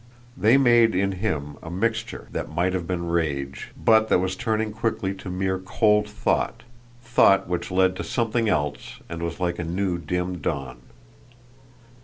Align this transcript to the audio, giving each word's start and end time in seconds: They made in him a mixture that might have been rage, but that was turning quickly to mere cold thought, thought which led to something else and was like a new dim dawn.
They 0.35 0.57
made 0.57 0.95
in 0.95 1.11
him 1.11 1.57
a 1.61 1.69
mixture 1.69 2.27
that 2.31 2.49
might 2.49 2.73
have 2.73 2.87
been 2.87 3.05
rage, 3.09 3.69
but 3.77 4.09
that 4.09 4.17
was 4.17 4.35
turning 4.35 4.71
quickly 4.71 5.13
to 5.13 5.29
mere 5.29 5.59
cold 5.59 6.09
thought, 6.09 6.63
thought 7.03 7.47
which 7.47 7.69
led 7.69 7.95
to 7.97 8.03
something 8.03 8.49
else 8.49 8.99
and 9.07 9.21
was 9.21 9.39
like 9.39 9.59
a 9.59 9.63
new 9.63 9.99
dim 9.99 10.39
dawn. 10.39 10.79